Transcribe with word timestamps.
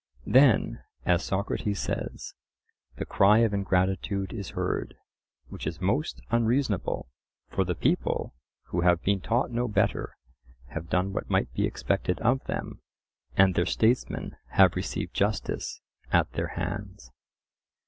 Then, 0.25 0.81
as 1.05 1.23
Socrates 1.23 1.79
says, 1.79 2.33
the 2.95 3.05
cry 3.05 3.37
of 3.41 3.53
ingratitude 3.53 4.33
is 4.33 4.49
heard, 4.57 4.95
which 5.49 5.67
is 5.67 5.79
most 5.79 6.21
unreasonable; 6.31 7.11
for 7.51 7.63
the 7.63 7.75
people, 7.75 8.33
who 8.69 8.81
have 8.81 9.03
been 9.03 9.21
taught 9.21 9.51
no 9.51 9.67
better, 9.67 10.17
have 10.69 10.89
done 10.89 11.13
what 11.13 11.29
might 11.29 11.53
be 11.53 11.67
expected 11.67 12.17
of 12.21 12.43
them, 12.45 12.81
and 13.37 13.53
their 13.53 13.67
statesmen 13.67 14.35
have 14.53 14.75
received 14.75 15.13
justice 15.13 15.81
at 16.11 16.31
their 16.33 16.47
hands. 16.47 17.11